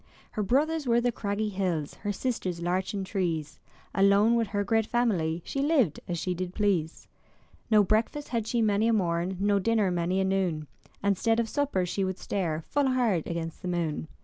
[0.31, 3.59] Her brothers were the craggy hills, Her sisters larchen trees;
[3.93, 7.07] Alone with her great family She lived as she did please.
[7.69, 9.37] No breakfast had she many a morn.
[9.39, 10.65] No dinner many a noon,
[11.03, 14.07] And 'stead of supper she would stare Full hard against the moon.